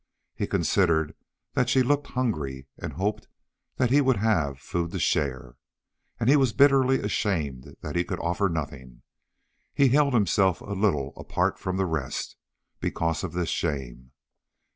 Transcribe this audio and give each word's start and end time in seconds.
He 0.33 0.47
considered 0.47 1.13
that 1.53 1.69
she 1.69 1.83
looked 1.83 2.07
hungry 2.07 2.65
and 2.75 2.93
hoped 2.93 3.27
that 3.75 3.91
he 3.91 4.01
would 4.01 4.15
have 4.17 4.57
food 4.57 4.89
to 4.93 4.99
share. 4.99 5.57
And 6.19 6.27
he 6.27 6.35
was 6.35 6.53
bitterly 6.53 6.99
ashamed 7.01 7.77
that 7.81 7.95
he 7.95 8.03
could 8.03 8.19
offer 8.19 8.49
nothing. 8.49 9.03
He 9.75 9.89
held 9.89 10.15
himself 10.15 10.59
a 10.59 10.73
little 10.73 11.13
apart 11.17 11.59
from 11.59 11.77
the 11.77 11.85
rest, 11.85 12.35
because 12.79 13.23
of 13.23 13.33
his 13.33 13.49
shame. 13.49 14.11